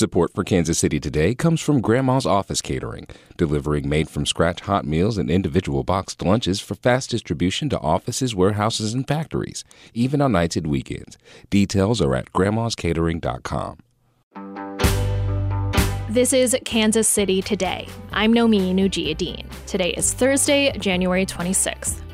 Support 0.00 0.32
for 0.34 0.44
Kansas 0.44 0.78
City 0.78 0.98
Today 0.98 1.34
comes 1.34 1.60
from 1.60 1.82
Grandma's 1.82 2.24
Office 2.24 2.62
Catering, 2.62 3.06
delivering 3.36 3.86
made 3.86 4.08
from 4.08 4.24
scratch 4.24 4.62
hot 4.62 4.86
meals 4.86 5.18
and 5.18 5.30
individual 5.30 5.84
boxed 5.84 6.22
lunches 6.22 6.58
for 6.58 6.74
fast 6.74 7.10
distribution 7.10 7.68
to 7.68 7.78
offices, 7.80 8.34
warehouses, 8.34 8.94
and 8.94 9.06
factories, 9.06 9.62
even 9.92 10.22
on 10.22 10.32
nights 10.32 10.56
and 10.56 10.68
weekends. 10.68 11.18
Details 11.50 12.00
are 12.00 12.14
at 12.14 12.32
grandmascatering.com. 12.32 13.76
This 16.08 16.32
is 16.32 16.56
Kansas 16.64 17.06
City 17.06 17.42
Today. 17.42 17.86
I'm 18.10 18.32
Nomin 18.32 18.76
Ujiyediin. 18.76 19.44
Today 19.66 19.90
is 19.90 20.14
Thursday, 20.14 20.72
January 20.78 21.26
26th. 21.26 22.09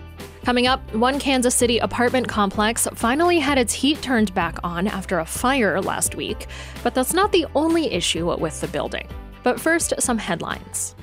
Coming 0.47 0.69
up, 0.69 0.95
one 0.95 1.19
Kansas 1.19 1.57
City 1.57 1.79
apartment 1.79 2.29
complex 2.29 2.87
finally 2.95 3.41
had 3.41 3.59
its 3.59 3.73
heat 3.73 4.01
turned 4.01 4.33
back 4.33 4.61
on 4.62 4.87
after 4.87 5.19
a 5.19 5.27
fire 5.27 5.80
last 5.80 6.15
week, 6.15 6.47
but 6.85 6.95
that's 6.95 7.12
not 7.12 7.33
the 7.33 7.47
only 7.57 7.91
issue 7.93 8.33
with 8.39 8.61
the 8.61 8.69
building. 8.69 9.09
But 9.43 9.59
first, 9.59 9.93
some 9.98 10.19
headlines. 10.19 10.95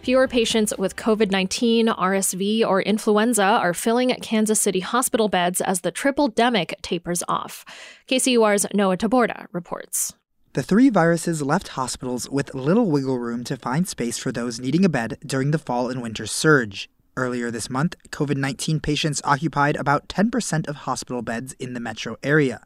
Fewer 0.00 0.26
patients 0.26 0.72
with 0.78 0.96
COVID 0.96 1.30
19, 1.30 1.88
RSV, 1.88 2.66
or 2.66 2.80
influenza 2.80 3.42
are 3.42 3.74
filling 3.74 4.14
Kansas 4.22 4.62
City 4.62 4.80
hospital 4.80 5.28
beds 5.28 5.60
as 5.60 5.82
the 5.82 5.90
triple 5.90 6.32
demic 6.32 6.72
tapers 6.80 7.22
off. 7.28 7.66
KCUR's 8.08 8.64
Noah 8.72 8.96
Taborda 8.96 9.46
reports. 9.52 10.14
The 10.54 10.62
three 10.62 10.88
viruses 10.88 11.42
left 11.42 11.68
hospitals 11.68 12.30
with 12.30 12.54
little 12.54 12.90
wiggle 12.90 13.18
room 13.18 13.44
to 13.44 13.58
find 13.58 13.86
space 13.86 14.16
for 14.16 14.32
those 14.32 14.58
needing 14.58 14.86
a 14.86 14.88
bed 14.88 15.18
during 15.26 15.50
the 15.50 15.58
fall 15.58 15.90
and 15.90 16.00
winter 16.00 16.26
surge. 16.26 16.88
Earlier 17.16 17.50
this 17.50 17.68
month, 17.68 17.96
COVID 18.10 18.36
19 18.36 18.80
patients 18.80 19.20
occupied 19.24 19.76
about 19.76 20.08
10% 20.08 20.68
of 20.68 20.76
hospital 20.76 21.22
beds 21.22 21.54
in 21.54 21.74
the 21.74 21.80
metro 21.80 22.16
area. 22.22 22.62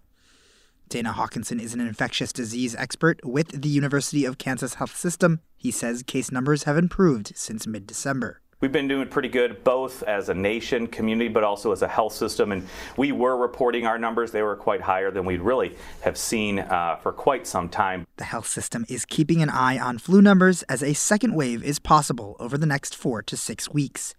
Dana 0.89 1.13
Hawkinson 1.13 1.59
is 1.59 1.73
an 1.75 1.81
infectious 1.81 2.33
disease 2.33 2.75
expert 2.77 3.21
with 3.25 3.63
the 3.63 3.69
University 3.69 4.25
of 4.25 4.39
Kansas 4.39 4.75
Health 4.75 4.97
System. 4.97 5.41
He 5.57 5.71
says 5.71 6.03
case 6.03 6.31
numbers 6.31 6.65
have 6.65 6.77
improved 6.77 7.33
since 7.35 7.67
mid 7.67 7.87
December. 7.87 8.41
We've 8.61 8.73
been 8.73 8.89
doing 8.89 9.09
pretty 9.09 9.29
good 9.29 9.65
both 9.65 10.03
as 10.05 10.29
a 10.29 10.35
nation, 10.35 10.87
community, 10.87 11.29
but 11.29 11.43
also 11.43 11.73
as 11.73 11.83
a 11.83 11.89
health 11.89 12.13
system. 12.13 12.53
And 12.53 12.67
we 12.97 13.13
were 13.13 13.37
reporting 13.37 13.87
our 13.87 13.99
numbers. 13.99 14.31
They 14.31 14.43
were 14.43 14.57
quite 14.57 14.81
higher 14.81 15.11
than 15.11 15.25
we'd 15.25 15.41
really 15.41 15.77
have 16.03 16.17
seen 16.17 16.61
uh, 16.61 16.97
for 17.03 17.13
quite 17.13 17.47
some 17.47 17.69
time. 17.69 18.07
The 18.17 18.25
health 18.25 18.47
system 18.47 18.87
is 18.89 19.05
keeping 19.05 19.43
an 19.43 19.51
eye 19.51 19.79
on 19.79 19.99
flu 19.99 20.23
numbers 20.23 20.63
as 20.65 20.83
a 20.83 20.95
second 20.95 21.35
wave 21.35 21.63
is 21.63 21.79
possible 21.79 22.37
over 22.39 22.57
the 22.57 22.67
next 22.67 22.95
four 22.95 23.23
to 23.23 23.37
six 23.37 23.69
weeks. 23.71 24.15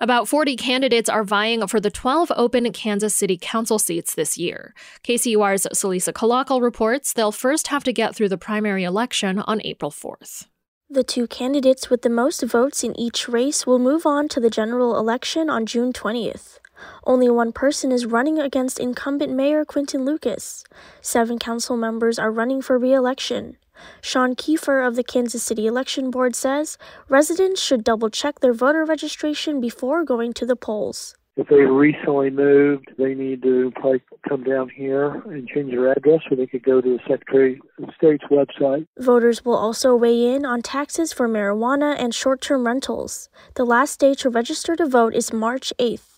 About 0.00 0.28
40 0.28 0.56
candidates 0.56 1.08
are 1.08 1.22
vying 1.22 1.66
for 1.66 1.80
the 1.80 1.90
12 1.90 2.32
open 2.36 2.72
Kansas 2.72 3.14
City 3.14 3.38
Council 3.40 3.78
seats 3.78 4.14
this 4.14 4.36
year. 4.36 4.74
KCUR's 5.04 5.66
Celisa 5.72 6.12
Calacal 6.12 6.60
reports 6.60 7.12
they'll 7.12 7.32
first 7.32 7.68
have 7.68 7.84
to 7.84 7.92
get 7.92 8.14
through 8.14 8.28
the 8.28 8.38
primary 8.38 8.82
election 8.82 9.38
on 9.38 9.60
April 9.64 9.90
4th. 9.90 10.46
The 10.90 11.04
two 11.04 11.26
candidates 11.26 11.90
with 11.90 12.02
the 12.02 12.10
most 12.10 12.42
votes 12.42 12.84
in 12.84 12.98
each 12.98 13.28
race 13.28 13.66
will 13.66 13.78
move 13.78 14.04
on 14.04 14.28
to 14.28 14.40
the 14.40 14.50
general 14.50 14.98
election 14.98 15.48
on 15.48 15.64
June 15.64 15.92
20th. 15.92 16.58
Only 17.04 17.30
one 17.30 17.52
person 17.52 17.92
is 17.92 18.04
running 18.04 18.38
against 18.38 18.80
incumbent 18.80 19.32
Mayor 19.32 19.64
Quinton 19.64 20.04
Lucas. 20.04 20.64
Seven 21.00 21.38
council 21.38 21.76
members 21.76 22.18
are 22.18 22.30
running 22.30 22.60
for 22.60 22.78
re 22.78 22.92
election. 22.92 23.56
Shawn 24.00 24.34
Kieffer 24.34 24.86
of 24.86 24.96
the 24.96 25.04
Kansas 25.04 25.42
City 25.42 25.66
Election 25.66 26.10
Board 26.10 26.34
says 26.34 26.78
residents 27.08 27.62
should 27.62 27.84
double 27.84 28.10
check 28.10 28.40
their 28.40 28.52
voter 28.52 28.84
registration 28.84 29.60
before 29.60 30.04
going 30.04 30.32
to 30.34 30.46
the 30.46 30.56
polls. 30.56 31.14
If 31.36 31.48
they 31.48 31.62
recently 31.62 32.30
moved, 32.30 32.92
they 32.96 33.12
need 33.12 33.42
to 33.42 33.72
probably 33.74 34.02
come 34.28 34.44
down 34.44 34.68
here 34.68 35.20
and 35.26 35.48
change 35.48 35.72
their 35.72 35.90
address 35.90 36.20
so 36.28 36.36
they 36.36 36.46
could 36.46 36.62
go 36.62 36.80
to 36.80 36.96
the 36.96 37.00
Secretary 37.08 37.60
of 37.82 37.90
State's 37.96 38.24
website. 38.30 38.86
Voters 38.98 39.44
will 39.44 39.56
also 39.56 39.96
weigh 39.96 40.32
in 40.32 40.46
on 40.46 40.62
taxes 40.62 41.12
for 41.12 41.28
marijuana 41.28 41.96
and 41.98 42.14
short 42.14 42.40
term 42.40 42.64
rentals. 42.64 43.28
The 43.54 43.64
last 43.64 43.98
day 43.98 44.14
to 44.14 44.30
register 44.30 44.76
to 44.76 44.86
vote 44.86 45.14
is 45.14 45.32
March 45.32 45.72
8th. 45.80 46.13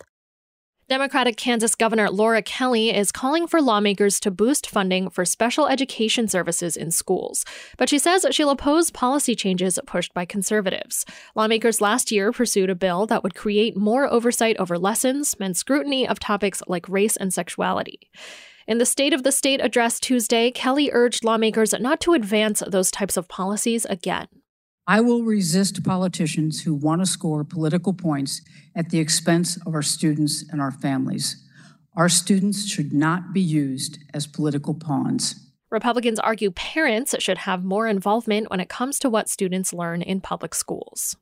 Democratic 0.89 1.37
Kansas 1.37 1.75
Governor 1.75 2.09
Laura 2.11 2.43
Kelly 2.43 2.95
is 2.95 3.11
calling 3.11 3.49
for 3.49 3.61
lawmakers 3.61 4.21
to 4.21 4.31
boost 4.31 4.71
funding 4.71 5.11
for 5.11 5.25
special 5.25 5.67
education 5.67 6.29
services 6.29 6.77
in 6.77 6.93
schools, 6.93 7.45
but 7.77 7.89
she 7.89 7.99
says 7.99 8.25
she'll 8.31 8.51
oppose 8.51 8.93
policy 8.93 9.35
changes 9.35 9.81
pushed 9.85 10.15
by 10.15 10.25
conservatives. 10.25 11.05
Lawmakers 11.35 11.81
last 11.81 12.13
year 12.13 12.31
pursued 12.31 12.71
a 12.71 12.77
bill 12.77 13.05
that 13.07 13.25
would 13.25 13.35
create 13.35 13.77
more 13.77 14.07
oversight 14.07 14.57
over 14.59 14.79
lessons 14.79 15.35
and 15.41 15.57
scrutiny 15.57 16.07
of 16.07 16.21
topics 16.21 16.63
like 16.69 16.89
race 16.89 17.17
and 17.17 17.35
sexuality. 17.35 18.09
In 18.69 18.79
the 18.79 18.87
State 18.87 19.13
of 19.13 19.25
the 19.25 19.33
State 19.33 19.61
address 19.61 19.99
Tuesday, 19.99 20.53
Kelly 20.53 20.91
urged 20.93 21.25
lawmakers 21.25 21.75
not 21.81 22.01
to 22.03 22.13
advance 22.13 22.63
those 22.65 22.93
types 22.93 23.17
of 23.17 23.27
policies 23.27 23.87
again. 23.87 24.29
I 24.89 25.01
will 25.01 25.25
resist 25.25 25.83
politicians 25.83 26.63
who 26.63 26.73
want 26.73 27.03
to 27.03 27.07
score 27.07 27.43
political 27.43 27.93
points 27.93 28.41
at 28.77 28.91
the 28.91 29.01
expense 29.01 29.57
of 29.67 29.75
our 29.75 29.83
students 29.83 30.45
and 30.49 30.61
our 30.61 30.71
families. 30.71 31.43
Our 31.97 32.09
students 32.09 32.69
should 32.69 32.93
not 32.93 33.33
be 33.33 33.41
used 33.41 33.99
as 34.15 34.29
political 34.29 34.75
pawns. 34.75 35.35
Republicans 35.73 36.21
argue 36.21 36.53
parents 36.53 37.17
should 37.19 37.39
have 37.39 37.65
more 37.65 37.89
involvement 37.89 38.49
when 38.49 38.61
it 38.61 38.69
comes 38.69 39.01
to 39.01 39.11
what 39.11 39.29
students 39.29 39.73
learn 39.73 40.03
in 40.03 40.21
public 40.21 40.55
schools. 40.55 41.17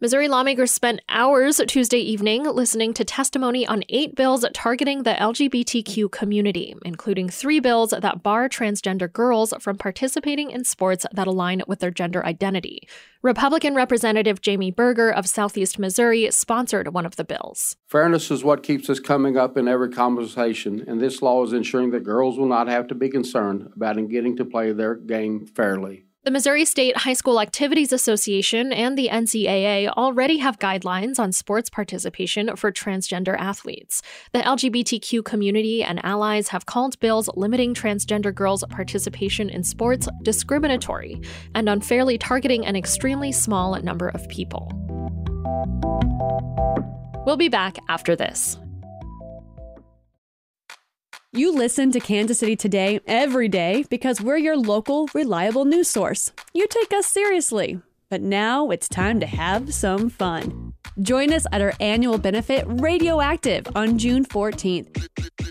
Missouri 0.00 0.28
lawmakers 0.28 0.70
spent 0.70 1.00
hours 1.08 1.60
Tuesday 1.66 1.98
evening 1.98 2.44
listening 2.44 2.94
to 2.94 3.04
testimony 3.04 3.66
on 3.66 3.82
eight 3.88 4.14
bills 4.14 4.44
targeting 4.54 5.02
the 5.02 5.14
LGBTQ 5.14 6.08
community, 6.12 6.72
including 6.84 7.28
three 7.28 7.58
bills 7.58 7.90
that 7.90 8.22
bar 8.22 8.48
transgender 8.48 9.12
girls 9.12 9.52
from 9.58 9.76
participating 9.76 10.52
in 10.52 10.62
sports 10.62 11.04
that 11.10 11.26
align 11.26 11.64
with 11.66 11.80
their 11.80 11.90
gender 11.90 12.24
identity. 12.24 12.88
Republican 13.22 13.74
Representative 13.74 14.40
Jamie 14.40 14.70
Burger 14.70 15.10
of 15.10 15.28
Southeast 15.28 15.80
Missouri 15.80 16.30
sponsored 16.30 16.94
one 16.94 17.04
of 17.04 17.16
the 17.16 17.24
bills. 17.24 17.76
Fairness 17.88 18.30
is 18.30 18.44
what 18.44 18.62
keeps 18.62 18.88
us 18.88 19.00
coming 19.00 19.36
up 19.36 19.56
in 19.56 19.66
every 19.66 19.90
conversation, 19.90 20.84
and 20.86 21.00
this 21.00 21.22
law 21.22 21.42
is 21.42 21.52
ensuring 21.52 21.90
that 21.90 22.04
girls 22.04 22.38
will 22.38 22.46
not 22.46 22.68
have 22.68 22.86
to 22.86 22.94
be 22.94 23.08
concerned 23.08 23.72
about 23.74 23.96
getting 24.08 24.36
to 24.36 24.44
play 24.44 24.70
their 24.70 24.94
game 24.94 25.44
fairly. 25.44 26.04
The 26.28 26.32
Missouri 26.32 26.66
State 26.66 26.94
High 26.94 27.14
School 27.14 27.40
Activities 27.40 27.90
Association 27.90 28.70
and 28.70 28.98
the 28.98 29.08
NCAA 29.08 29.88
already 29.88 30.36
have 30.36 30.58
guidelines 30.58 31.18
on 31.18 31.32
sports 31.32 31.70
participation 31.70 32.54
for 32.54 32.70
transgender 32.70 33.34
athletes. 33.34 34.02
The 34.34 34.40
LGBTQ 34.40 35.24
community 35.24 35.82
and 35.82 36.04
allies 36.04 36.48
have 36.48 36.66
called 36.66 37.00
bills 37.00 37.30
limiting 37.34 37.72
transgender 37.72 38.34
girls' 38.34 38.62
participation 38.68 39.48
in 39.48 39.64
sports 39.64 40.06
discriminatory 40.22 41.18
and 41.54 41.66
unfairly 41.66 42.18
targeting 42.18 42.66
an 42.66 42.76
extremely 42.76 43.32
small 43.32 43.80
number 43.80 44.08
of 44.08 44.28
people. 44.28 44.70
We'll 47.24 47.38
be 47.38 47.48
back 47.48 47.78
after 47.88 48.14
this. 48.14 48.58
You 51.38 51.54
listen 51.54 51.92
to 51.92 52.00
Kansas 52.00 52.40
City 52.40 52.56
Today 52.56 52.98
every 53.06 53.46
day 53.46 53.84
because 53.90 54.20
we're 54.20 54.38
your 54.38 54.56
local, 54.56 55.08
reliable 55.14 55.64
news 55.64 55.88
source. 55.88 56.32
You 56.52 56.66
take 56.66 56.92
us 56.92 57.06
seriously. 57.06 57.80
But 58.10 58.22
now 58.22 58.70
it's 58.70 58.88
time 58.88 59.20
to 59.20 59.26
have 59.26 59.72
some 59.72 60.10
fun. 60.10 60.72
Join 61.00 61.32
us 61.32 61.46
at 61.52 61.60
our 61.60 61.74
annual 61.78 62.18
benefit, 62.18 62.64
Radioactive, 62.66 63.68
on 63.76 63.98
June 63.98 64.24
14th. 64.24 64.88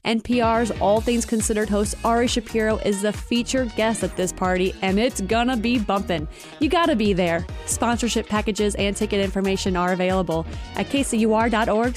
NPR's 0.03 0.71
All 0.81 0.99
Things 0.99 1.23
Considered 1.23 1.69
host 1.69 1.95
Ari 2.03 2.27
Shapiro 2.27 2.79
is 2.79 3.01
the 3.01 3.13
featured 3.13 3.73
guest 3.77 4.03
at 4.03 4.17
this 4.17 4.33
party, 4.33 4.75
and 4.81 4.99
it's 4.99 5.21
gonna 5.21 5.55
be 5.55 5.79
bumpin'. 5.79 6.27
You 6.59 6.67
gotta 6.67 6.97
be 6.97 7.13
there. 7.13 7.47
Sponsorship 7.65 8.27
packages 8.27 8.75
and 8.75 8.93
ticket 8.93 9.23
information 9.23 9.77
are 9.77 9.93
available 9.93 10.45
at 10.75 10.87
kcur.org 10.87 11.95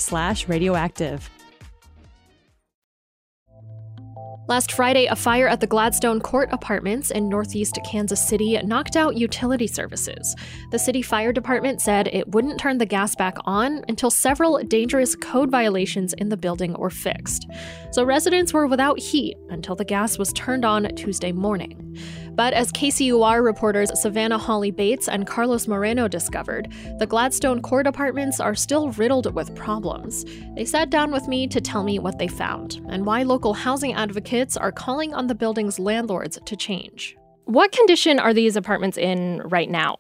Last 4.48 4.72
Friday, 4.72 5.06
a 5.06 5.14
fire 5.14 5.46
at 5.46 5.60
the 5.60 5.66
Gladstone 5.66 6.18
Court 6.18 6.48
Apartments 6.50 7.12
in 7.12 7.28
northeast 7.28 7.78
Kansas 7.84 8.26
City 8.26 8.58
knocked 8.64 8.96
out 8.96 9.16
utility 9.16 9.68
services. 9.68 10.34
The 10.72 10.78
city 10.78 11.02
fire 11.02 11.32
department 11.32 11.80
said 11.80 12.08
it 12.08 12.26
wouldn't 12.28 12.58
turn 12.58 12.78
the 12.78 12.86
gas 12.86 13.14
back 13.14 13.36
on 13.44 13.84
until 13.86 14.10
several 14.10 14.58
dangerous 14.64 15.14
code 15.14 15.52
violations 15.52 16.14
in 16.14 16.30
the 16.30 16.36
building 16.36 16.72
were 16.72 16.90
fixed. 16.90 17.46
So 17.92 18.02
residents 18.02 18.52
were 18.52 18.66
without 18.66 18.98
heat 18.98 19.36
until 19.50 19.76
the 19.76 19.84
gas 19.84 20.18
was 20.18 20.32
turned 20.32 20.64
on 20.64 20.84
Tuesday 20.96 21.30
morning. 21.30 21.96
But 22.34 22.54
as 22.54 22.72
KCUR 22.72 23.44
reporters 23.44 23.90
Savannah 24.00 24.38
Holly 24.38 24.70
Bates 24.70 25.08
and 25.08 25.26
Carlos 25.26 25.66
Moreno 25.66 26.08
discovered, 26.08 26.72
the 26.98 27.06
Gladstone 27.06 27.60
Court 27.60 27.86
Apartments 27.86 28.40
are 28.40 28.54
still 28.54 28.90
riddled 28.92 29.34
with 29.34 29.54
problems. 29.54 30.24
They 30.54 30.64
sat 30.64 30.90
down 30.90 31.10
with 31.12 31.28
me 31.28 31.46
to 31.48 31.60
tell 31.60 31.82
me 31.82 31.98
what 31.98 32.18
they 32.18 32.28
found 32.28 32.80
and 32.88 33.04
why 33.04 33.22
local 33.22 33.54
housing 33.54 33.94
advocates 33.94 34.56
are 34.56 34.72
calling 34.72 35.12
on 35.14 35.26
the 35.26 35.34
building's 35.34 35.78
landlords 35.78 36.38
to 36.44 36.56
change. 36.56 37.16
What 37.44 37.72
condition 37.72 38.18
are 38.18 38.32
these 38.32 38.56
apartments 38.56 38.96
in 38.96 39.42
right 39.44 39.68
now? 39.68 39.98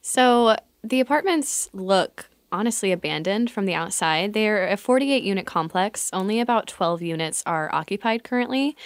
So, 0.00 0.56
the 0.82 1.00
apartments 1.00 1.68
look 1.72 2.28
honestly 2.50 2.92
abandoned 2.92 3.50
from 3.50 3.66
the 3.66 3.74
outside. 3.74 4.32
They're 4.32 4.68
a 4.68 4.76
48 4.76 5.22
unit 5.22 5.46
complex. 5.46 6.10
Only 6.12 6.40
about 6.40 6.66
12 6.66 7.02
units 7.02 7.42
are 7.46 7.72
occupied 7.74 8.24
currently. 8.24 8.76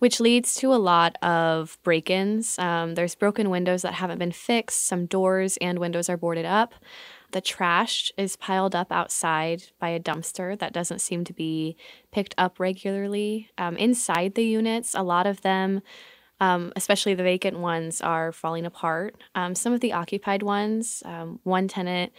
which 0.00 0.18
leads 0.18 0.54
to 0.54 0.72
a 0.72 0.76
lot 0.76 1.14
of 1.22 1.78
break 1.82 2.08
ins. 2.08 2.58
Um, 2.58 2.94
there's 2.94 3.14
broken 3.14 3.50
windows 3.50 3.82
that 3.82 3.92
haven't 3.92 4.18
been 4.18 4.32
fixed, 4.32 4.86
some 4.86 5.04
doors 5.04 5.58
and 5.60 5.78
windows 5.78 6.08
are 6.08 6.16
boarded 6.16 6.46
up. 6.46 6.74
The 7.32 7.40
trash 7.40 8.10
is 8.16 8.34
piled 8.34 8.74
up 8.74 8.90
outside 8.90 9.64
by 9.78 9.90
a 9.90 10.00
dumpster 10.00 10.58
that 10.58 10.72
doesn't 10.72 11.00
seem 11.00 11.24
to 11.24 11.32
be 11.32 11.76
picked 12.10 12.34
up 12.38 12.58
regularly. 12.58 13.50
Um, 13.58 13.76
inside 13.76 14.34
the 14.34 14.44
units, 14.44 14.94
a 14.94 15.02
lot 15.02 15.26
of 15.26 15.42
them, 15.42 15.82
um, 16.40 16.72
especially 16.74 17.14
the 17.14 17.22
vacant 17.22 17.58
ones, 17.58 18.00
are 18.00 18.32
falling 18.32 18.64
apart. 18.64 19.14
Um, 19.34 19.54
some 19.54 19.72
of 19.72 19.80
the 19.80 19.92
occupied 19.92 20.42
ones, 20.42 21.02
um, 21.04 21.40
one 21.44 21.68
tenant 21.68 22.12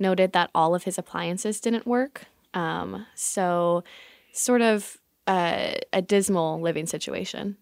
noted 0.00 0.32
that 0.32 0.50
all 0.54 0.74
of 0.74 0.84
his 0.84 0.98
appliances 0.98 1.60
didn't 1.60 1.86
work. 1.86 2.24
Um, 2.54 3.06
so, 3.14 3.84
sort 4.32 4.62
of 4.62 4.96
a, 5.28 5.78
a 5.92 6.02
dismal 6.02 6.60
living 6.60 6.86
situation. 6.86 7.56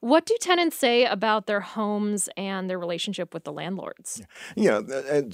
What 0.00 0.26
do 0.26 0.36
tenants 0.40 0.76
say 0.76 1.04
about 1.04 1.46
their 1.46 1.60
homes 1.60 2.28
and 2.36 2.68
their 2.68 2.78
relationship 2.78 3.32
with 3.32 3.44
the 3.44 3.52
landlords? 3.52 4.22
Yeah, 4.54 4.82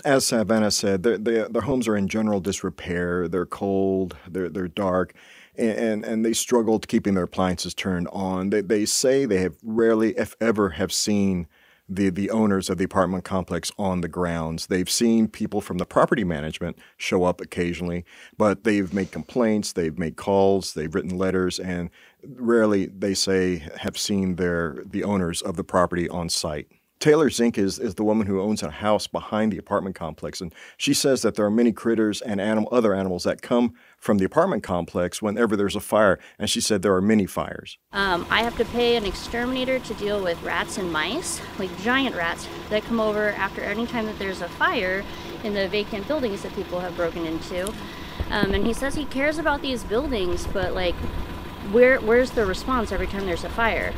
as 0.04 0.26
Savannah 0.26 0.70
said, 0.70 1.02
their, 1.02 1.19
their 1.19 1.62
homes 1.62 1.88
are 1.88 1.96
in 1.96 2.08
general 2.08 2.40
disrepair. 2.40 3.28
They're 3.28 3.44
cold, 3.44 4.16
they're, 4.28 4.48
they're 4.48 4.69
dark, 4.69 5.14
and, 5.56 6.05
and 6.05 6.25
they 6.25 6.32
struggle 6.32 6.78
keeping 6.78 7.14
their 7.14 7.25
appliances 7.25 7.75
turned 7.75 8.08
on. 8.12 8.50
They, 8.50 8.60
they 8.60 8.84
say 8.87 9.25
they 9.25 9.40
have 9.40 9.56
rarely, 9.62 10.16
if 10.16 10.37
ever, 10.40 10.70
have 10.70 10.93
seen 10.93 11.48
the, 11.94 12.10
the 12.10 12.30
owners 12.30 12.70
of 12.70 12.78
the 12.78 12.84
apartment 12.84 13.24
complex 13.24 13.70
on 13.78 14.00
the 14.00 14.08
grounds. 14.08 14.66
They've 14.66 14.90
seen 14.90 15.28
people 15.28 15.60
from 15.60 15.78
the 15.78 15.86
property 15.86 16.24
management 16.24 16.78
show 16.96 17.24
up 17.24 17.40
occasionally, 17.40 18.04
but 18.36 18.64
they've 18.64 18.92
made 18.92 19.12
complaints, 19.12 19.72
they've 19.72 19.98
made 19.98 20.16
calls, 20.16 20.74
they've 20.74 20.94
written 20.94 21.16
letters, 21.16 21.58
and 21.58 21.90
rarely, 22.24 22.86
they 22.86 23.14
say, 23.14 23.66
have 23.78 23.98
seen 23.98 24.36
their 24.36 24.82
the 24.84 25.04
owners 25.04 25.42
of 25.42 25.56
the 25.56 25.64
property 25.64 26.08
on 26.08 26.28
site. 26.28 26.68
Taylor 27.02 27.31
Zink 27.31 27.58
is, 27.58 27.81
is 27.81 27.96
the 27.96 28.04
woman 28.04 28.28
who 28.28 28.40
owns 28.40 28.62
a 28.62 28.70
house 28.70 29.08
behind 29.08 29.50
the 29.50 29.58
apartment 29.58 29.96
complex, 29.96 30.40
and 30.40 30.54
she 30.76 30.94
says 30.94 31.22
that 31.22 31.34
there 31.34 31.44
are 31.44 31.50
many 31.50 31.72
critters 31.72 32.20
and 32.20 32.40
animal, 32.40 32.69
other 32.70 32.94
animals 32.94 33.25
that 33.25 33.43
come 33.43 33.75
from 33.99 34.19
the 34.19 34.25
apartment 34.25 34.62
complex 34.62 35.20
whenever 35.20 35.56
there's 35.56 35.75
a 35.75 35.81
fire, 35.81 36.20
and 36.38 36.49
she 36.49 36.60
said 36.60 36.81
there 36.81 36.94
are 36.94 37.02
many 37.02 37.26
fires. 37.26 37.76
Um, 37.93 38.25
I 38.31 38.44
have 38.44 38.56
to 38.56 38.64
pay 38.66 38.94
an 38.94 39.04
exterminator 39.04 39.81
to 39.81 39.94
deal 39.94 40.22
with 40.22 40.40
rats 40.44 40.78
and 40.78 40.93
mice, 40.93 41.40
like 41.58 41.76
giant 41.81 42.14
rats, 42.14 42.46
that 42.70 42.84
come 42.84 43.00
over 43.00 43.31
after 43.31 43.62
any 43.62 43.84
time 43.84 44.06
that 44.06 44.20
there's 44.20 44.40
a 44.40 44.48
fire 44.50 45.02
in 45.43 45.55
the 45.55 45.66
vacant 45.66 46.06
buildings 46.06 46.43
that 46.43 46.55
people 46.55 46.78
have 46.78 46.94
broken 46.94 47.26
into. 47.26 47.66
Um, 48.31 48.55
and 48.55 48.64
he 48.64 48.72
says 48.72 48.94
he 48.94 49.06
cares 49.06 49.38
about 49.38 49.60
these 49.60 49.82
buildings, 49.82 50.46
but 50.52 50.72
like, 50.72 50.94
where 51.72 51.98
where's 51.98 52.31
the 52.31 52.46
response 52.46 52.93
every 52.93 53.08
time 53.08 53.26
there's 53.26 53.43
a 53.43 53.50
fire? 53.50 53.93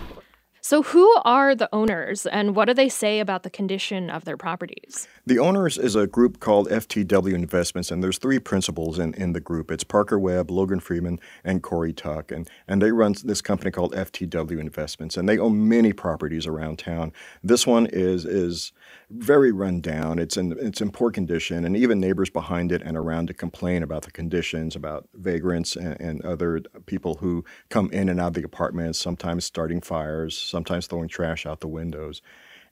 So, 0.66 0.82
who 0.82 1.14
are 1.26 1.54
the 1.54 1.68
owners 1.74 2.24
and 2.24 2.56
what 2.56 2.68
do 2.68 2.72
they 2.72 2.88
say 2.88 3.20
about 3.20 3.42
the 3.42 3.50
condition 3.50 4.08
of 4.08 4.24
their 4.24 4.38
properties? 4.38 5.06
The 5.26 5.38
owners 5.38 5.76
is 5.76 5.94
a 5.94 6.06
group 6.06 6.40
called 6.40 6.70
FTW 6.70 7.34
Investments, 7.34 7.90
and 7.90 8.02
there's 8.02 8.16
three 8.16 8.38
principals 8.38 8.98
in, 8.98 9.12
in 9.12 9.34
the 9.34 9.40
group. 9.40 9.70
It's 9.70 9.84
Parker 9.84 10.18
Webb, 10.18 10.50
Logan 10.50 10.80
Freeman, 10.80 11.20
and 11.44 11.62
Corey 11.62 11.92
Tuck. 11.92 12.32
And, 12.32 12.48
and 12.66 12.80
they 12.80 12.92
run 12.92 13.14
this 13.24 13.42
company 13.42 13.70
called 13.72 13.94
FTW 13.94 14.58
Investments, 14.58 15.18
and 15.18 15.28
they 15.28 15.38
own 15.38 15.68
many 15.68 15.92
properties 15.92 16.46
around 16.46 16.78
town. 16.78 17.12
This 17.42 17.66
one 17.66 17.84
is 17.84 18.24
is 18.24 18.72
very 19.10 19.52
run 19.52 19.82
down. 19.82 20.18
It's 20.18 20.38
in 20.38 20.56
it's 20.58 20.80
in 20.80 20.90
poor 20.92 21.10
condition, 21.10 21.66
and 21.66 21.76
even 21.76 22.00
neighbors 22.00 22.30
behind 22.30 22.72
it 22.72 22.80
and 22.80 22.96
around 22.96 23.26
to 23.26 23.34
complain 23.34 23.82
about 23.82 24.02
the 24.02 24.10
conditions, 24.10 24.74
about 24.74 25.10
vagrants 25.12 25.76
and, 25.76 26.00
and 26.00 26.24
other 26.24 26.62
people 26.86 27.16
who 27.16 27.44
come 27.68 27.90
in 27.92 28.08
and 28.08 28.18
out 28.18 28.28
of 28.28 28.34
the 28.34 28.44
apartments, 28.44 28.98
sometimes 28.98 29.44
starting 29.44 29.82
fires, 29.82 30.53
sometimes 30.54 30.86
throwing 30.86 31.08
trash 31.08 31.44
out 31.46 31.58
the 31.58 31.66
windows. 31.68 32.22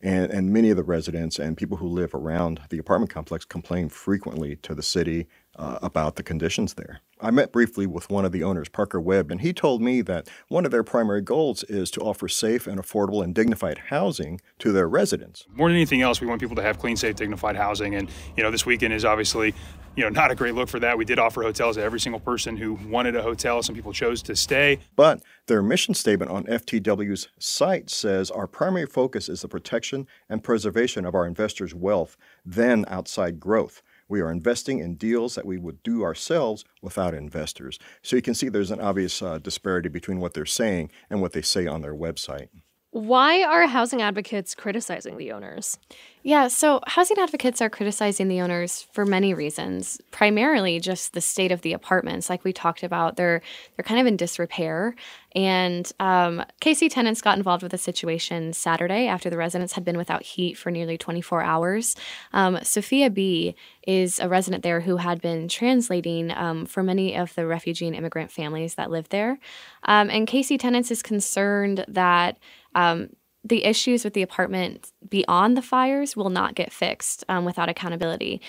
And, 0.05 0.33
and 0.33 0.53
many 0.53 0.71
of 0.71 0.77
the 0.77 0.83
residents 0.83 1.39
and 1.39 1.57
people 1.57 1.77
who 1.77 1.87
live 1.87 2.13
around 2.13 2.61
the 2.71 2.79
apartment 2.79 3.13
complex 3.13 3.45
complain 3.45 3.89
frequently 3.89 4.57
to 4.57 4.75
the 4.75 4.83
city 4.83 5.29
uh, 5.57 5.79
about 5.83 6.17
the 6.17 6.23
conditions 6.23 6.75
there. 6.75 7.01
I 7.21 7.31
met 7.31 7.53
briefly 7.53 7.87
with 7.87 8.11
one 8.11 8.25
of 8.25 8.33
the 8.33 8.43
owners, 8.43 8.69
Parker 8.69 9.01
Webb, 9.01 9.31
and 9.31 9.41
he 9.41 9.53
told 9.53 9.81
me 9.81 10.03
that 10.03 10.29
one 10.49 10.65
of 10.65 10.73
their 10.73 10.83
primary 10.83 11.23
goals 11.23 11.63
is 11.65 11.89
to 11.93 12.01
offer 12.01 12.27
safe 12.27 12.67
and 12.67 12.81
affordable 12.81 13.23
and 13.23 13.33
dignified 13.33 13.79
housing 13.91 14.41
to 14.59 14.73
their 14.73 14.89
residents. 14.89 15.47
More 15.55 15.69
than 15.69 15.77
anything 15.77 16.03
else, 16.03 16.21
we 16.21 16.27
want 16.27 16.41
people 16.41 16.57
to 16.57 16.63
have 16.63 16.79
clean, 16.79 16.97
safe, 16.97 17.15
dignified 17.15 17.57
housing. 17.57 17.95
And, 17.95 18.09
you 18.37 18.43
know, 18.43 18.51
this 18.51 18.67
weekend 18.67 18.93
is 18.93 19.05
obviously, 19.05 19.55
you 19.97 20.03
know, 20.05 20.09
not 20.09 20.31
a 20.31 20.35
great 20.35 20.55
look 20.55 20.69
for 20.69 20.81
that. 20.81 20.97
We 20.97 21.05
did 21.05 21.19
offer 21.19 21.43
hotels 21.43 21.77
to 21.77 21.83
every 21.83 22.01
single 22.01 22.21
person 22.21 22.57
who 22.57 22.75
wanted 22.89 23.17
a 23.17 23.23
hotel. 23.23 23.63
Some 23.63 23.75
people 23.75 23.93
chose 23.93 24.23
to 24.23 24.37
stay. 24.37 24.79
But 24.97 25.23
their 25.47 25.63
mission 25.63 25.95
statement 25.95 26.31
on 26.31 26.45
FTW's 26.45 27.29
site 27.39 27.91
says 27.91 28.31
our 28.31 28.47
primary 28.47 28.87
focus 28.87 29.29
is 29.29 29.43
the 29.43 29.49
protection 29.49 30.07
and 30.29 30.43
preservation 30.43 31.05
of 31.05 31.15
our 31.15 31.27
investors' 31.27 31.75
wealth, 31.75 32.17
then 32.45 32.85
outside 32.89 33.39
growth. 33.39 33.83
We 34.09 34.21
are 34.21 34.31
investing 34.31 34.79
in 34.79 34.97
deals 34.97 35.35
that 35.37 35.47
we 35.47 35.59
would 35.59 35.83
do 35.83 36.03
ourselves 36.03 36.65
without 36.83 37.15
investors. 37.15 37.79
So 38.03 38.17
you 38.17 38.23
can 38.23 38.35
see 38.35 38.49
there's 38.49 38.71
an 38.71 38.81
obvious 38.81 39.23
uh, 39.23 39.39
disparity 39.39 39.89
between 39.89 40.21
what 40.21 40.35
they're 40.35 40.45
saying 40.45 40.91
and 41.09 41.21
what 41.21 41.33
they 41.33 41.43
say 41.43 41.67
on 41.67 41.81
their 41.81 41.95
website. 41.95 42.49
Why 42.93 43.43
are 43.43 43.67
housing 43.67 44.03
advocates 44.03 44.55
criticizing 44.55 45.17
the 45.17 45.33
owners? 45.33 45.79
Yeah, 46.25 46.49
so 46.49 46.81
housing 46.87 47.17
advocates 47.19 47.63
are 47.63 47.71
criticizing 47.71 48.29
the 48.29 48.43
owners 48.43 48.87
for 48.93 49.07
many 49.07 49.33
reasons. 49.33 49.99
Primarily 50.11 50.79
just 50.79 51.15
the 51.15 51.23
state 51.23 51.51
of 51.51 51.63
the 51.63 51.73
apartments, 51.73 52.29
like 52.29 52.45
we 52.45 52.53
talked 52.53 52.83
about. 52.83 53.17
They're 53.17 53.41
they're 53.75 53.83
kind 53.83 53.99
of 53.99 54.07
in 54.07 54.19
disrepair. 54.19 54.95
And 55.35 55.91
um, 56.01 56.45
KC 56.61 56.91
tenants 56.91 57.23
got 57.23 57.39
involved 57.39 57.63
with 57.63 57.73
the 57.73 57.79
situation 57.79 58.53
Saturday 58.53 59.07
after 59.07 59.31
the 59.31 59.39
residents 59.39 59.73
had 59.73 59.87
been 59.87 59.97
without 59.97 60.23
heat 60.23 60.59
for 60.59 60.71
nearly 60.71 60.99
24 60.99 61.43
hours. 61.43 61.97
Um, 62.35 62.59
Sophia 62.63 63.09
B 63.09 63.55
is 63.87 64.21
a 64.21 64.29
resident 64.29 64.63
there 64.63 64.83
who 64.83 64.99
had 64.99 65.23
been 65.23 65.49
translating 65.49 66.31
um, 66.33 66.67
for 66.67 66.83
many 66.83 67.17
of 67.17 67.35
the 67.35 67.47
refugee 67.47 67.87
and 67.87 67.97
immigrant 67.97 68.31
families 68.31 68.75
that 68.75 68.91
live 68.91 69.09
there. 69.09 69.39
Um, 69.85 70.11
and 70.11 70.29
KC 70.29 70.59
tenants 70.59 70.91
is 70.91 71.03
concerned 71.03 71.87
that 71.89 72.37
um, 72.75 73.11
the 73.45 73.65
issues 73.65 74.05
with 74.05 74.15
the 74.15 74.23
apartment 74.23 74.93
beyond 75.09 75.57
the 75.57 75.63
fires 75.63 76.17
will 76.17 76.31
not 76.31 76.55
get 76.55 76.73
fixed 76.73 77.25
um, 77.29 77.45
without 77.45 77.69
accountability. 77.69 78.41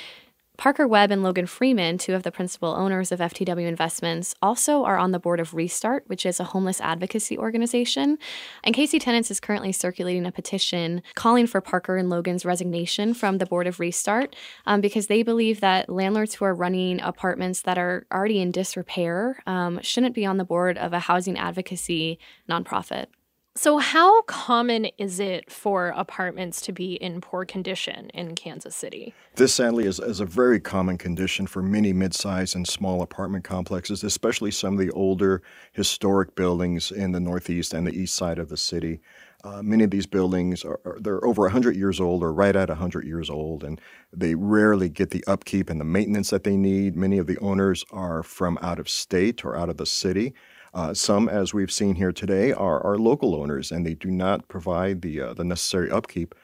Parker 0.56 0.88
Webb 0.88 1.10
and 1.10 1.24
Logan 1.24 1.48
Freeman, 1.48 1.98
two 1.98 2.14
of 2.14 2.22
the 2.22 2.32
principal 2.32 2.70
owners 2.70 3.12
of 3.12 3.20
FTW 3.20 3.68
Investments, 3.68 4.36
also 4.40 4.84
are 4.84 5.00
on 5.00 5.12
the 5.12 5.20
board 5.20 5.40
of 5.40 5.56
Restart, 5.56 6.04
which 6.06 6.28
is 6.28 6.40
a 6.40 6.44
homeless 6.44 6.80
advocacy 6.80 7.40
organization. 7.40 8.20
And 8.64 8.76
KC 8.76 9.00
Tenants 9.00 9.32
is 9.32 9.40
currently 9.40 9.72
circulating 9.72 10.28
a 10.28 10.32
petition 10.32 11.02
calling 11.16 11.48
for 11.48 11.60
Parker 11.60 11.98
and 11.98 12.08
Logan's 12.08 12.46
resignation 12.46 13.16
from 13.16 13.40
the 13.40 13.48
board 13.48 13.66
of 13.66 13.80
Restart 13.80 14.36
um, 14.68 14.80
because 14.80 15.08
they 15.08 15.24
believe 15.24 15.60
that 15.62 15.90
landlords 15.90 16.36
who 16.36 16.46
are 16.46 16.54
running 16.54 17.02
apartments 17.02 17.64
that 17.64 17.80
are 17.80 18.06
already 18.14 18.40
in 18.40 18.52
disrepair 18.52 19.42
um, 19.48 19.80
shouldn't 19.82 20.14
be 20.14 20.26
on 20.26 20.38
the 20.38 20.46
board 20.46 20.78
of 20.78 20.94
a 20.94 21.00
housing 21.00 21.38
advocacy 21.38 22.20
nonprofit. 22.48 23.08
So, 23.56 23.78
how 23.78 24.24
common 24.24 24.86
is 24.98 25.20
it 25.20 25.52
for 25.52 25.90
apartments 25.90 26.60
to 26.62 26.72
be 26.72 26.96
in 26.96 27.22
poor 27.22 27.46
condition 27.46 28.10
in 28.10 28.34
Kansas 28.34 28.76
City? 28.76 29.14
This, 29.36 29.54
sadly, 29.54 29.86
is, 29.86 30.00
is 30.00 30.20
a 30.20 30.26
very 30.26 30.60
common 30.60 30.98
condition 30.98 31.46
for 31.46 31.62
many 31.62 31.94
mid-sized 31.94 32.56
and 32.56 32.68
small 32.68 33.04
apartment 33.04 33.44
complexes, 33.44 34.04
especially 34.04 34.50
some 34.50 34.74
of 34.74 34.80
the 34.80 34.90
older 34.92 35.44
historic 35.72 36.34
buildings 36.36 36.92
in 36.92 37.12
the 37.12 37.20
northeast 37.20 37.76
and 37.76 37.86
the 37.86 37.94
east 37.94 38.16
side 38.16 38.40
of 38.40 38.50
the 38.50 38.58
city. 38.58 39.02
Uh, 39.44 39.62
many 39.62 39.84
of 39.84 39.92
these 39.92 40.08
buildings 40.08 40.66
are, 40.66 40.80
are, 40.84 40.98
they're 41.00 41.24
over 41.24 41.44
100 41.44 41.76
years 41.76 42.00
old 42.00 42.24
or 42.24 42.34
right 42.34 42.56
at 42.56 42.70
100 42.70 43.06
years 43.06 43.30
old 43.30 43.64
and 43.64 43.80
they 44.12 44.36
rarely 44.36 44.88
get 44.88 45.10
the 45.10 45.24
upkeep 45.28 45.70
and 45.70 45.82
the 45.82 45.86
maintenance 45.86 46.30
that 46.30 46.46
they 46.46 46.56
need 46.56 46.96
many 46.96 47.18
of 47.18 47.28
the 47.28 47.38
owners 47.40 47.84
are 47.92 48.24
from 48.24 48.58
out 48.62 48.80
of 48.80 48.88
state 48.88 49.44
or 49.44 49.58
out 49.58 49.68
of 49.68 49.76
the 49.76 49.86
city 49.86 50.34
uh, 50.74 50.94
some, 50.94 51.30
as 51.30 51.54
we've 51.54 51.72
seen 51.72 51.96
here 51.96 52.12
today, 52.12 52.52
are, 52.52 52.84
are 52.86 52.98
local 52.98 53.36
owners, 53.36 53.72
and 53.72 53.86
they 53.86 53.94
do 53.94 54.10
not 54.10 54.48
provide 54.48 55.02
the 55.02 55.22
uh, 55.22 55.34
the 55.34 55.44
necessary 55.44 55.92
upkeep 55.92 56.36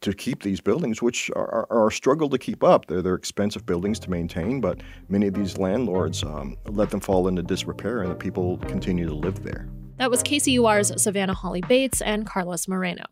to 0.00 0.12
keep 0.12 0.42
these 0.42 0.60
buildings, 0.60 1.00
which 1.00 1.30
are, 1.34 1.66
are, 1.70 1.88
a 1.88 1.92
struggle 1.92 2.28
to 2.28 2.36
keep 2.36 2.62
up. 2.62 2.84
They're, 2.86 3.00
they're 3.00 3.14
expensive 3.14 3.64
buildings 3.64 3.98
to 4.00 4.10
maintain, 4.10 4.60
but 4.60 4.82
many 5.08 5.26
of 5.26 5.32
these 5.32 5.56
landlords 5.56 6.22
um, 6.22 6.58
let 6.66 6.90
them 6.90 7.00
fall 7.00 7.28
into 7.28 7.42
disrepair, 7.42 8.02
and 8.02 8.10
the 8.10 8.14
people 8.14 8.58
continue 8.58 9.06
to 9.06 9.14
live 9.14 9.42
there. 9.42 9.68
That 9.96 10.10
was 10.10 10.22
KCUR's 10.22 11.02
Savannah 11.02 11.34
Holly 11.34 11.62
Bates 11.62 12.02
and 12.02 12.26
Carlos 12.26 12.68
Moreno. 12.68 13.04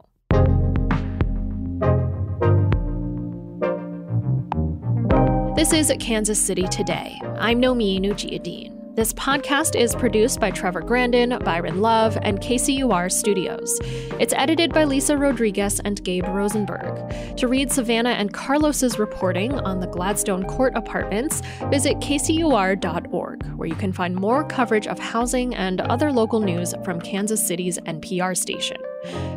This 5.54 5.72
is 5.72 5.92
Kansas 6.00 6.40
City 6.40 6.66
Today. 6.68 7.18
I'm 7.38 7.60
Nomin 7.60 8.04
Ujiyediin. 8.04 8.77
This 8.98 9.12
podcast 9.12 9.76
is 9.76 9.94
produced 9.94 10.40
by 10.40 10.50
Trevor 10.50 10.80
Grandin, 10.80 11.38
Byron 11.44 11.80
Love, 11.80 12.18
and 12.20 12.40
KCUR 12.40 13.12
Studios. 13.12 13.78
It's 14.18 14.34
edited 14.34 14.72
by 14.72 14.82
Lisa 14.82 15.16
Rodriguez 15.16 15.78
and 15.78 16.02
Gabe 16.02 16.26
Rosenberg. 16.26 17.36
To 17.36 17.46
read 17.46 17.70
Savannah 17.70 18.10
and 18.10 18.34
Carlos's 18.34 18.98
reporting 18.98 19.54
on 19.60 19.78
the 19.78 19.86
Gladstone 19.86 20.42
Court 20.46 20.72
apartments, 20.74 21.42
visit 21.70 21.98
kcur.org, 21.98 23.46
where 23.54 23.68
you 23.68 23.76
can 23.76 23.92
find 23.92 24.16
more 24.16 24.42
coverage 24.42 24.88
of 24.88 24.98
housing 24.98 25.54
and 25.54 25.80
other 25.82 26.10
local 26.10 26.40
news 26.40 26.74
from 26.82 27.00
Kansas 27.00 27.46
City's 27.46 27.78
NPR 27.78 28.36
station. 28.36 28.78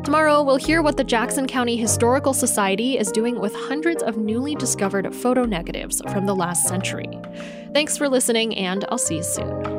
Tomorrow, 0.04 0.42
we'll 0.42 0.56
hear 0.56 0.82
what 0.82 0.98
the 0.98 1.04
Jackson 1.04 1.46
County 1.46 1.78
Historical 1.78 2.34
Society 2.34 2.98
is 2.98 3.12
doing 3.12 3.40
with 3.40 3.54
hundreds 3.54 4.02
of 4.02 4.18
newly 4.18 4.56
discovered 4.56 5.14
photo 5.14 5.46
negatives 5.46 6.02
from 6.12 6.26
the 6.26 6.36
last 6.36 6.68
century. 6.68 7.21
Thanks 7.74 7.98
for 7.98 8.10
listening, 8.10 8.58
and 8.58 8.84
I'll 8.90 8.98
see 8.98 9.18
you 9.18 9.24
soon. 9.24 9.71